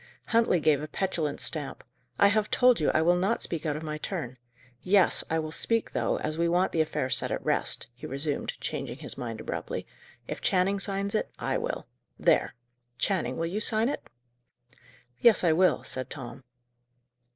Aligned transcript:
Huntley 0.25 0.59
gave 0.59 0.81
a 0.81 0.87
petulant 0.87 1.39
stamp. 1.39 1.83
"I 2.17 2.27
have 2.29 2.49
told 2.49 2.79
you 2.79 2.89
I 2.89 3.03
will 3.03 3.15
not 3.15 3.43
speak 3.43 3.67
out 3.67 3.75
of 3.75 3.83
my 3.83 3.99
turn. 3.99 4.39
Yes, 4.81 5.23
I 5.29 5.37
will 5.37 5.51
speak, 5.51 5.91
though, 5.91 6.17
as 6.17 6.39
we 6.39 6.49
want 6.49 6.71
the 6.71 6.81
affair 6.81 7.07
set 7.07 7.29
at 7.29 7.45
rest," 7.45 7.85
he 7.93 8.07
resumed, 8.07 8.53
changing 8.59 8.97
his 8.97 9.15
mind 9.15 9.41
abruptly. 9.41 9.85
"If 10.27 10.41
Channing 10.41 10.79
signs 10.79 11.13
it, 11.13 11.29
I 11.37 11.59
will. 11.59 11.85
There! 12.17 12.55
Channing, 12.97 13.37
will 13.37 13.45
you 13.45 13.59
sign 13.59 13.89
it?" 13.89 14.01
"Yes, 15.19 15.43
I 15.43 15.51
will," 15.53 15.83
said 15.83 16.09
Tom. 16.09 16.43